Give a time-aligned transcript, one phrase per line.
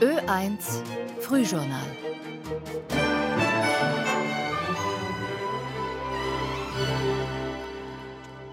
[0.00, 0.58] Ö1
[1.20, 2.03] Frühjournal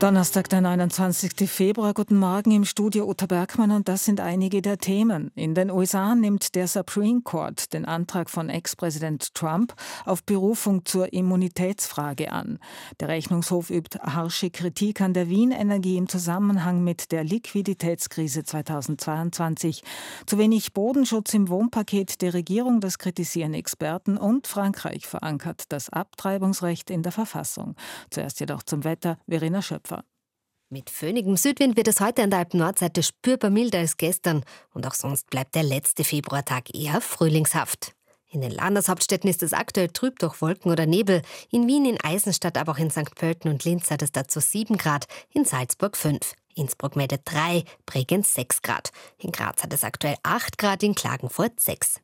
[0.01, 1.47] Donnerstag, der 29.
[1.47, 1.93] Februar.
[1.93, 5.29] Guten Morgen im Studio Uta Bergmann und das sind einige der Themen.
[5.35, 9.75] In den USA nimmt der Supreme Court den Antrag von Ex-Präsident Trump
[10.05, 12.57] auf Berufung zur Immunitätsfrage an.
[12.99, 19.83] Der Rechnungshof übt harsche Kritik an der Wien Energie im Zusammenhang mit der Liquiditätskrise 2022.
[20.25, 26.89] Zu wenig Bodenschutz im Wohnpaket der Regierung, das kritisieren Experten und Frankreich verankert das Abtreibungsrecht
[26.89, 27.75] in der Verfassung.
[28.09, 29.90] Zuerst jedoch zum Wetter, Verena Schöpfer.
[30.73, 34.93] Mit föhnigem Südwind wird es heute an der Alpen-Nordseite spürbar milder als gestern und auch
[34.93, 37.93] sonst bleibt der letzte Februartag eher frühlingshaft.
[38.29, 41.23] In den Landeshauptstädten ist es aktuell trüb durch Wolken oder Nebel.
[41.49, 43.13] In Wien, in Eisenstadt, aber auch in St.
[43.15, 46.35] Pölten und Linz hat es dazu 7 Grad, in Salzburg 5.
[46.55, 48.91] Innsbruck meldet 3, Bregenz 6 Grad.
[49.17, 51.99] In Graz hat es aktuell 8 Grad, in Klagenfurt 6.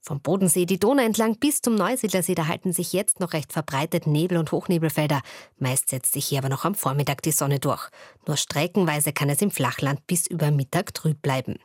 [0.00, 4.06] Vom Bodensee die Donau entlang bis zum Neusiedlersee, da halten sich jetzt noch recht verbreitet
[4.06, 5.20] Nebel- und Hochnebelfelder.
[5.58, 7.88] Meist setzt sich hier aber noch am Vormittag die Sonne durch.
[8.26, 11.56] Nur streckenweise kann es im Flachland bis über Mittag trüb bleiben.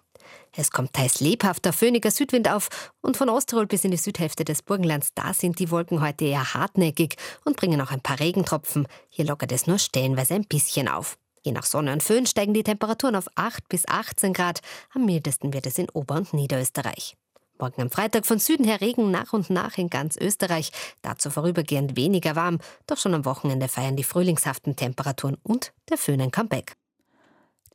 [0.55, 2.69] Es kommt teils lebhafter, föhniger Südwind auf
[3.01, 6.53] und von Osttirol bis in die Südhälfte des Burgenlands, da sind die Wolken heute eher
[6.53, 8.87] hartnäckig und bringen auch ein paar Regentropfen.
[9.09, 11.17] Hier lockert es nur stellenweise ein bisschen auf.
[11.43, 14.61] Je nach Sonne und Föhn steigen die Temperaturen auf 8 bis 18 Grad.
[14.93, 17.17] Am mildesten wird es in Ober- und Niederösterreich.
[17.59, 20.71] Morgen am Freitag von Süden her Regen nach und nach in ganz Österreich.
[21.01, 22.59] Dazu vorübergehend weniger warm.
[22.87, 26.75] Doch schon am Wochenende feiern die frühlingshaften Temperaturen und der Föhn ein Comeback.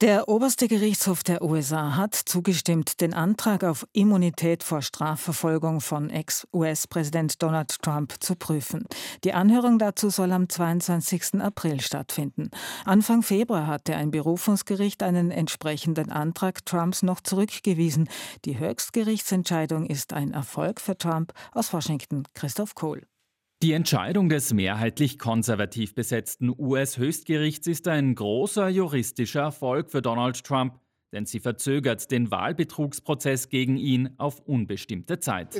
[0.00, 7.42] Der oberste Gerichtshof der USA hat zugestimmt, den Antrag auf Immunität vor Strafverfolgung von Ex-US-Präsident
[7.42, 8.86] Donald Trump zu prüfen.
[9.24, 11.40] Die Anhörung dazu soll am 22.
[11.40, 12.50] April stattfinden.
[12.84, 18.08] Anfang Februar hatte ein Berufungsgericht einen entsprechenden Antrag Trumps noch zurückgewiesen.
[18.44, 21.32] Die Höchstgerichtsentscheidung ist ein Erfolg für Trump.
[21.50, 23.02] Aus Washington Christoph Kohl.
[23.60, 30.78] Die Entscheidung des mehrheitlich konservativ besetzten US-Höchstgerichts ist ein großer juristischer Erfolg für Donald Trump
[31.12, 35.54] denn sie verzögert den Wahlbetrugsprozess gegen ihn auf unbestimmte Zeit.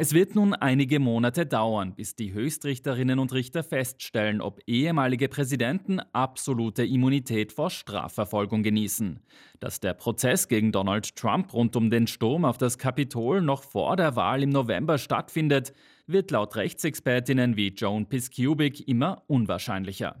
[0.00, 6.00] Es wird nun einige Monate dauern, bis die Höchstrichterinnen und Richter feststellen, ob ehemalige Präsidenten
[6.12, 9.20] absolute Immunität vor Strafverfolgung genießen.
[9.60, 13.96] Dass der Prozess gegen Donald Trump rund um den Sturm auf das Kapitol noch vor
[13.96, 15.72] der Wahl im November stattfindet,
[16.08, 20.16] wird laut Rechtsexpertinnen wie Joan Piskubik immer unwahrscheinlicher.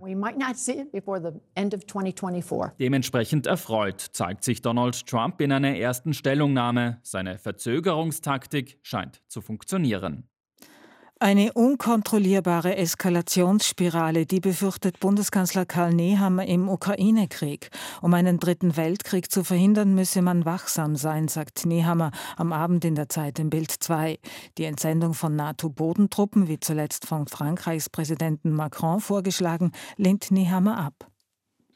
[2.78, 6.98] Dementsprechend erfreut zeigt sich Donald Trump in einer ersten Stellungnahme.
[7.02, 10.28] Seine Verzögerungstaktik scheint zu funktionieren.
[11.20, 17.70] Eine unkontrollierbare Eskalationsspirale, die befürchtet Bundeskanzler Karl Nehammer im Ukraine-Krieg.
[18.00, 22.94] Um einen dritten Weltkrieg zu verhindern, müsse man wachsam sein, sagt Nehammer am Abend in
[22.94, 24.20] der Zeit im Bild 2.
[24.58, 31.08] Die Entsendung von NATO-Bodentruppen, wie zuletzt von Frankreichs Präsidenten Macron vorgeschlagen, lehnt Nehammer ab.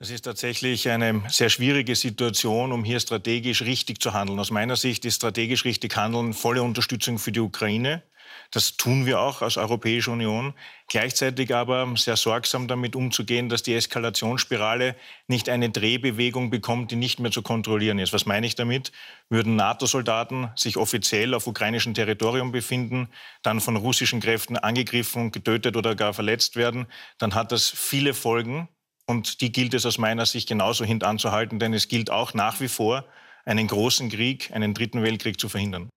[0.03, 4.39] Das ist tatsächlich eine sehr schwierige Situation, um hier strategisch richtig zu handeln.
[4.39, 8.03] Aus meiner Sicht ist strategisch richtig handeln volle Unterstützung für die Ukraine.
[8.51, 10.55] Das tun wir auch als Europäische Union.
[10.89, 14.95] Gleichzeitig aber sehr sorgsam damit umzugehen, dass die Eskalationsspirale
[15.27, 18.13] nicht eine Drehbewegung bekommt, die nicht mehr zu kontrollieren ist.
[18.13, 18.93] Was meine ich damit?
[19.31, 23.09] Würden NATO-Soldaten sich offiziell auf ukrainischem Territorium befinden,
[23.43, 28.69] dann von russischen Kräften angegriffen, getötet oder gar verletzt werden, dann hat das viele Folgen.
[29.07, 32.69] Und die gilt es aus meiner Sicht genauso hintanzuhalten, denn es gilt auch nach wie
[32.69, 33.07] vor,
[33.45, 35.89] einen großen Krieg, einen dritten Weltkrieg zu verhindern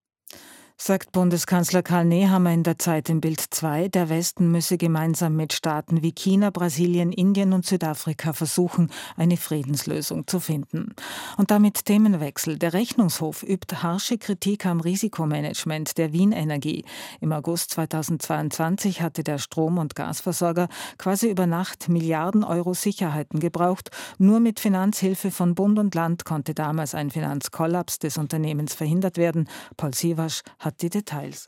[0.78, 5.54] sagt Bundeskanzler Karl Nehammer in der Zeit im Bild 2, der Westen müsse gemeinsam mit
[5.54, 10.94] Staaten wie China, Brasilien, Indien und Südafrika versuchen, eine Friedenslösung zu finden.
[11.38, 12.60] Und damit Themenwechsel.
[12.60, 16.84] Der Rechnungshof übt harsche Kritik am Risikomanagement der Wien Energie.
[17.22, 20.68] Im August 2022 hatte der Strom- und Gasversorger
[20.98, 23.92] quasi über Nacht Milliarden Euro Sicherheiten gebraucht.
[24.18, 29.48] Nur mit Finanzhilfe von Bund und Land konnte damals ein Finanzkollaps des Unternehmens verhindert werden.
[29.78, 31.48] Paul Siewasch hat die Details.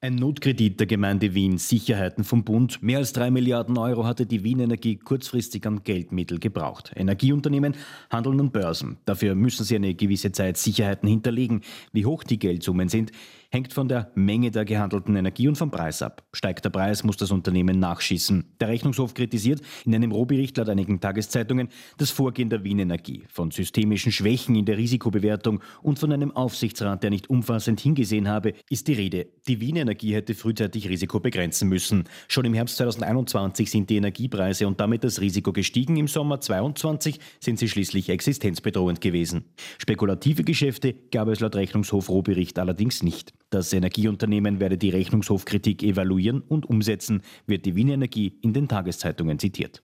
[0.00, 2.80] Ein Notkredit der Gemeinde Wien, Sicherheiten vom Bund.
[2.84, 6.92] Mehr als drei Milliarden Euro hatte die Wien Energie kurzfristig an Geldmittel gebraucht.
[6.94, 7.74] Energieunternehmen
[8.08, 8.98] handeln an Börsen.
[9.06, 11.62] Dafür müssen sie eine gewisse Zeit Sicherheiten hinterlegen.
[11.92, 13.10] Wie hoch die Geldsummen sind,
[13.50, 16.22] hängt von der Menge der gehandelten Energie und vom Preis ab.
[16.34, 18.56] Steigt der Preis, muss das Unternehmen nachschießen.
[18.60, 23.50] Der Rechnungshof kritisiert in einem Rohbericht laut einigen Tageszeitungen das Vorgehen der Wien Energie von
[23.50, 28.86] systemischen Schwächen in der Risikobewertung und von einem Aufsichtsrat, der nicht umfassend hingesehen habe, ist
[28.86, 29.28] die Rede.
[29.46, 32.04] Die Wien Energie hätte frühzeitig Risiko begrenzen müssen.
[32.28, 35.96] Schon im Herbst 2021 sind die Energiepreise und damit das Risiko gestiegen.
[35.96, 39.44] Im Sommer 2022 sind sie schließlich existenzbedrohend gewesen.
[39.78, 43.37] Spekulative Geschäfte gab es laut Rechnungshof Rohbericht allerdings nicht.
[43.50, 49.38] Das Energieunternehmen werde die Rechnungshofkritik evaluieren und umsetzen, wird die Wien Energie in den Tageszeitungen
[49.38, 49.82] zitiert.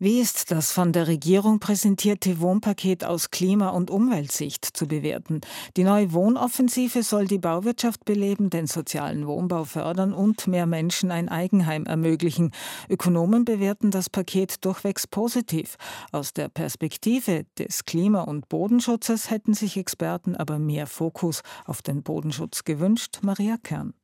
[0.00, 5.40] Wie ist das von der Regierung präsentierte Wohnpaket aus Klima- und Umweltsicht zu bewerten?
[5.76, 11.28] Die neue Wohnoffensive soll die Bauwirtschaft beleben, den sozialen Wohnbau fördern und mehr Menschen ein
[11.28, 12.50] Eigenheim ermöglichen.
[12.88, 15.76] Ökonomen bewerten das Paket durchwegs positiv.
[16.10, 22.02] Aus der Perspektive des Klima- und Bodenschutzes hätten sich Experten aber mehr Fokus auf den
[22.02, 23.20] Bodenschutz gewünscht.
[23.22, 23.94] Maria Kern.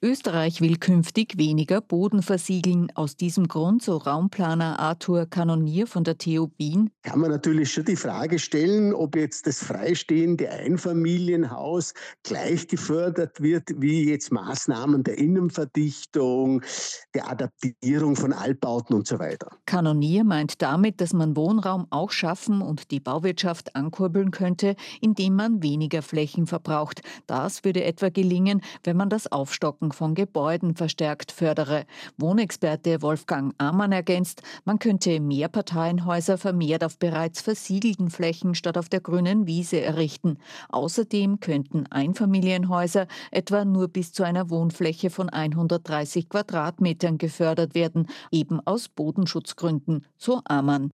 [0.00, 2.92] Österreich will künftig weniger Boden versiegeln.
[2.94, 6.90] Aus diesem Grund, so Raumplaner Arthur Kanonier von der TU Wien.
[7.02, 13.70] Kann man natürlich schon die Frage stellen, ob jetzt das freistehende Einfamilienhaus gleich gefördert wird
[13.78, 16.62] wie jetzt Maßnahmen der Innenverdichtung,
[17.12, 19.50] der Adaptierung von Altbauten und so weiter.
[19.66, 25.60] Kanonier meint damit, dass man Wohnraum auch schaffen und die Bauwirtschaft ankurbeln könnte, indem man
[25.60, 27.00] weniger Flächen verbraucht.
[27.26, 31.84] Das würde etwa gelingen, wenn man das Aufstocken Sanierung von Gebäuden verstärkt fördere.
[32.18, 39.00] Wohnexperte Wolfgang Amann ergänzt, man könnte Mehrparteienhäuser vermehrt auf bereits versiegelten Flächen statt auf der
[39.00, 40.38] grünen Wiese errichten.
[40.70, 48.60] Außerdem könnten Einfamilienhäuser etwa nur bis zu einer Wohnfläche von 130 Quadratmetern gefördert werden, eben
[48.66, 50.90] aus Bodenschutzgründen, so Amann.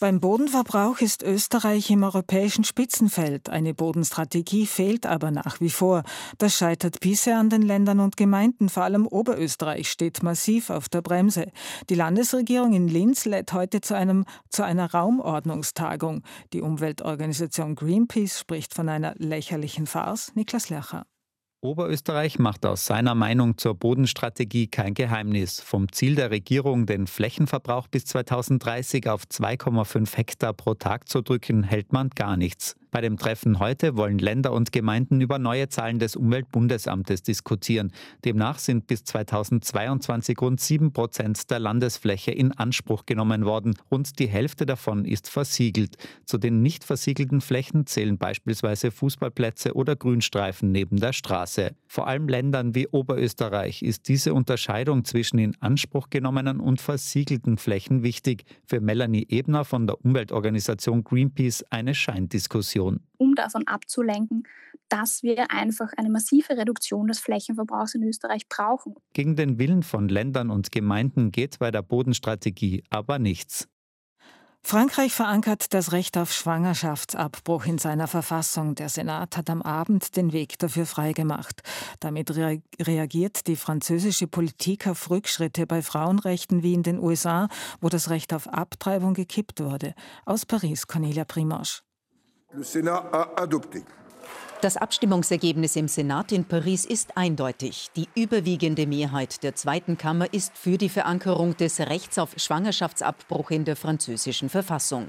[0.00, 3.50] Beim Bodenverbrauch ist Österreich im europäischen Spitzenfeld.
[3.50, 6.04] Eine Bodenstrategie fehlt aber nach wie vor.
[6.38, 8.70] Das scheitert bisher an den Ländern und Gemeinden.
[8.70, 11.52] Vor allem Oberösterreich steht massiv auf der Bremse.
[11.90, 16.22] Die Landesregierung in Linz lädt heute zu, einem, zu einer Raumordnungstagung.
[16.54, 20.32] Die Umweltorganisation Greenpeace spricht von einer lächerlichen Farce.
[20.34, 21.04] Niklas Lercher.
[21.62, 25.60] Oberösterreich macht aus seiner Meinung zur Bodenstrategie kein Geheimnis.
[25.60, 31.62] Vom Ziel der Regierung, den Flächenverbrauch bis 2030 auf 2,5 Hektar pro Tag zu drücken,
[31.62, 32.79] hält man gar nichts.
[32.90, 37.92] Bei dem Treffen heute wollen Länder und Gemeinden über neue Zahlen des Umweltbundesamtes diskutieren.
[38.24, 43.74] Demnach sind bis 2022 rund 7 Prozent der Landesfläche in Anspruch genommen worden.
[43.92, 45.98] Rund die Hälfte davon ist versiegelt.
[46.24, 51.76] Zu den nicht versiegelten Flächen zählen beispielsweise Fußballplätze oder Grünstreifen neben der Straße.
[51.86, 58.02] Vor allem Ländern wie Oberösterreich ist diese Unterscheidung zwischen in Anspruch genommenen und versiegelten Flächen
[58.02, 58.44] wichtig.
[58.66, 62.79] Für Melanie Ebner von der Umweltorganisation Greenpeace eine Scheindiskussion.
[62.80, 63.00] Reduktion.
[63.18, 64.44] Um davon abzulenken,
[64.88, 68.94] dass wir einfach eine massive Reduktion des Flächenverbrauchs in Österreich brauchen.
[69.12, 73.68] Gegen den Willen von Ländern und Gemeinden geht bei der Bodenstrategie aber nichts.
[74.62, 78.74] Frankreich verankert das Recht auf Schwangerschaftsabbruch in seiner Verfassung.
[78.74, 81.62] Der Senat hat am Abend den Weg dafür freigemacht.
[81.98, 87.48] Damit re reagiert die französische Politik auf Rückschritte bei Frauenrechten wie in den USA,
[87.80, 89.94] wo das Recht auf Abtreibung gekippt wurde.
[90.26, 91.82] Aus Paris, Cornelia Primosch.
[94.60, 97.88] Das Abstimmungsergebnis im Senat in Paris ist eindeutig.
[97.94, 103.64] Die überwiegende Mehrheit der Zweiten Kammer ist für die Verankerung des Rechts auf Schwangerschaftsabbruch in
[103.64, 105.06] der französischen Verfassung.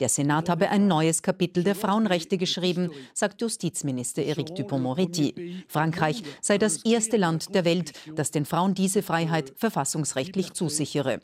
[0.00, 5.64] Der Senat habe ein neues Kapitel der Frauenrechte geschrieben, sagt Justizminister Éric Dupond-Moretti.
[5.68, 11.20] Frankreich sei das erste Land der Welt, das den Frauen diese Freiheit verfassungsrechtlich zusichere.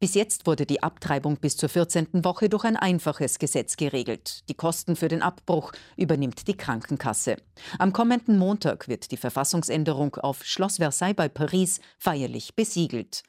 [0.00, 2.24] Bis jetzt wurde die Abtreibung bis zur 14.
[2.24, 4.48] Woche durch ein einfaches Gesetz geregelt.
[4.48, 7.36] Die Kosten für den Abbruch übernimmt die Krankenkasse.
[7.80, 13.24] Am kommenden Montag wird die Verfassungsänderung auf Schloss Versailles bei Paris feierlich besiegelt.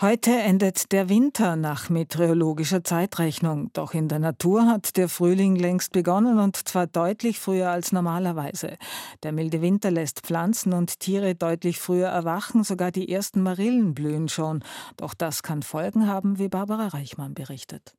[0.00, 3.70] Heute endet der Winter nach meteorologischer Zeitrechnung.
[3.74, 8.76] Doch in der Natur hat der Frühling längst begonnen und zwar deutlich früher als normalerweise.
[9.22, 14.28] Der milde Winter lässt Pflanzen und Tiere deutlich früher erwachen, sogar die ersten Marillen blühen
[14.28, 14.64] schon.
[14.96, 17.94] Doch das kann Folgen haben, wie Barbara Reichmann berichtet.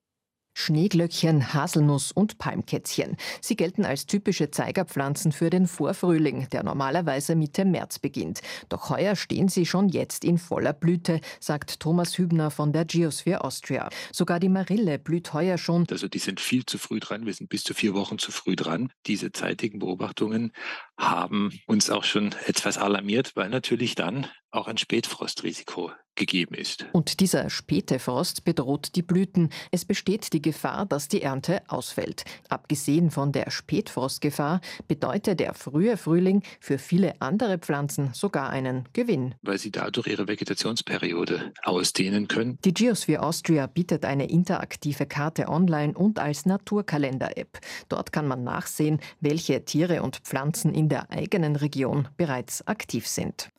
[0.55, 3.17] Schneeglöckchen, Haselnuss und Palmkätzchen.
[3.41, 8.41] Sie gelten als typische Zeigerpflanzen für den Vorfrühling, der normalerweise Mitte März beginnt.
[8.69, 13.43] Doch heuer stehen sie schon jetzt in voller Blüte, sagt Thomas Hübner von der Geosphere
[13.43, 13.89] Austria.
[14.13, 15.85] Sogar die Marille blüht heuer schon.
[15.91, 17.25] Also die sind viel zu früh dran.
[17.25, 18.91] Wir sind bis zu vier Wochen zu früh dran.
[19.07, 20.53] Diese zeitigen Beobachtungen
[20.97, 26.85] haben uns auch schon etwas alarmiert, weil natürlich dann auch ein Spätfrostrisiko gegeben ist.
[26.93, 29.49] Und dieser späte Frost bedroht die Blüten.
[29.71, 32.23] Es besteht die Gefahr, dass die Ernte ausfällt.
[32.49, 39.35] Abgesehen von der Spätfrostgefahr bedeutet der frühe Frühling für viele andere Pflanzen sogar einen Gewinn.
[39.41, 42.57] Weil sie dadurch ihre Vegetationsperiode ausdehnen können.
[42.63, 47.59] Die Geosphere Austria bietet eine interaktive Karte online und als Naturkalender-App.
[47.89, 53.49] Dort kann man nachsehen, welche Tiere und Pflanzen in der eigenen Region bereits aktiv sind.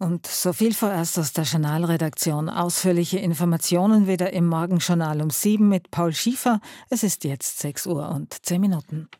[0.00, 2.48] Und so viel vorerst aus der Journalredaktion.
[2.48, 6.62] Ausführliche Informationen wieder im Morgenjournal um sieben mit Paul Schiefer.
[6.88, 9.10] Es ist jetzt sechs Uhr und zehn Minuten.